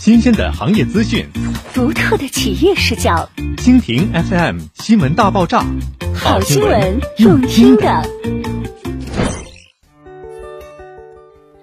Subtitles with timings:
[0.00, 1.26] 新鲜的行业资讯，
[1.74, 3.28] 独特的企业视角。
[3.58, 5.62] 蜻蜓 FM 新闻大爆炸，
[6.14, 8.02] 好新闻，用听的。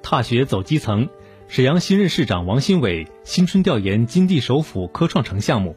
[0.03, 1.09] 踏雪走基层，
[1.47, 5.75] 沈阳新任市长王新伟新春调研金地首府科创城项目。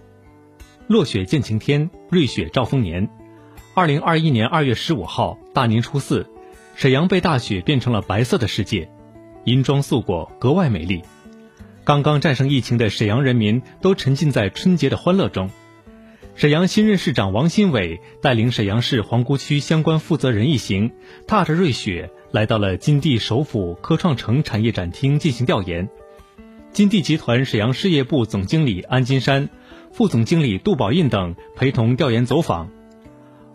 [0.86, 3.08] 落雪见晴天，瑞雪兆丰年。
[3.72, 6.26] 二零二一年二月十五号，大年初四，
[6.76, 8.90] 沈阳被大雪变成了白色的世界，
[9.44, 11.02] 银装素裹，格外美丽。
[11.90, 15.50] 刚刚战胜疫情的沈阳人民都沉浸在春节的欢乐中。
[16.36, 20.92] 沈阳新任市长王新伟带领沈阳市皇姑区相关负责人一行，
[21.26, 25.88] 踏着瑞雪来到了金地首府科创城产业展厅进行调研。
[26.70, 29.48] 金地集团沈阳事业部总经理安金山、
[29.90, 32.70] 副总经理杜宝印等陪同调研走访。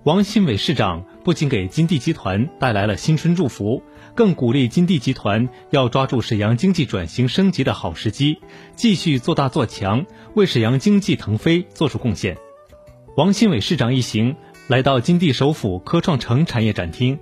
[0.03, 3.81] 王新伟市长不仅给金地集团带来了新春祝福，
[4.13, 8.37] 更鼓励金地集团要抓住沈阳经济转型升级的好时机，
[8.75, 12.37] 继续做大做强，为沈阳经济腾飞做出贡献。
[13.17, 14.35] 王新伟市长一行
[14.67, 17.17] 来到金地首府科创城产业展厅，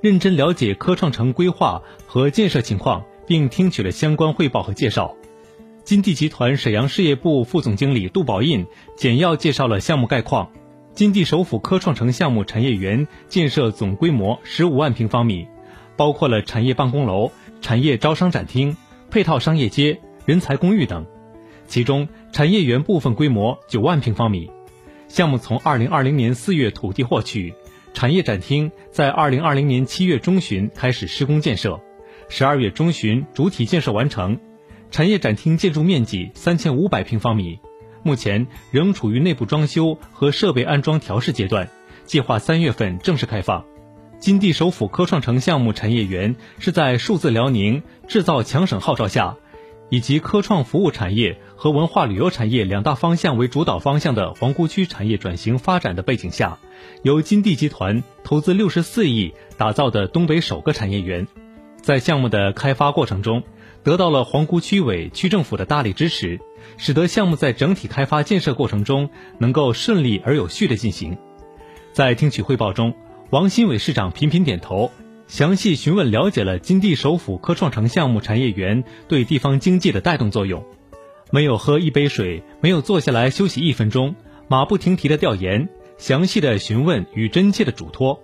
[0.00, 5.14] 认真了解科创城规划和建设情况，并听取了相关汇报和介绍。
[5.84, 8.66] 金地集团沈阳事业部副总经理杜宝印
[8.96, 10.50] 简要介绍了项目概况。
[10.94, 15.48] 金地首府科创城项目产业园建设总规模十五万平方米，
[15.96, 18.76] 包括了产业办公楼、产业招商展厅、
[19.10, 21.04] 配套商业街、人才公寓等。
[21.66, 24.48] 其中，产业园部分规模九万平方米。
[25.08, 27.52] 项目从二零二零年四月土地获取，
[27.92, 31.80] 产业展厅在二零二零年七月中旬开始施工建设，
[32.28, 34.38] 十二月中旬主体建设完成。
[34.92, 37.58] 产业展厅建筑面积三千五百平方米。
[38.04, 41.68] 目前仍处于内部装修和设备安装调试阶段，
[42.04, 43.64] 计划三月份正式开放。
[44.20, 49.36] 金地首府科创城项目产业园是在数字辽宁、制造强省号召下，
[49.90, 56.58] 以及科创服务产业和文化旅游产业两大方向为主导方向的皇姑区产业转型发展的背景下，
[57.02, 61.26] 由金地集团投资六十四亿打造的东北首个产业园。
[61.82, 63.42] 在项目的开发过程中，
[63.84, 66.40] 得到了皇姑区委区政府的大力支持。
[66.76, 71.16] 使得项目在整体开发建设过程中能够顺利而有序地进行。
[71.92, 72.94] 在听取汇报中，
[73.30, 74.90] 王新伟市长频频点头，
[75.28, 80.64] 详细询问了解了金地首府科创城项目产业园对地方经济的带动作用。
[81.30, 84.16] 没有喝一杯水，没有坐下来休息一分钟，
[84.48, 85.68] 马不停蹄的调研，
[85.98, 88.20] 详细的询问与真切的嘱托。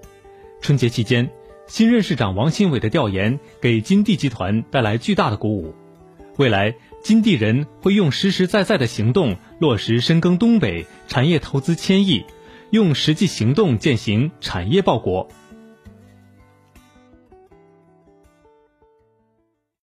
[0.60, 1.31] 春节期间，
[1.70, 5.72] 新任市长王新伟的调研给金地集团带来巨大的鼓舞。
[6.36, 6.75] 未来。
[7.03, 12.26] 金地人会用实实在在的行动落实深耕东北产业投资千亿，
[12.69, 15.30] 用实际行动践行产业报国。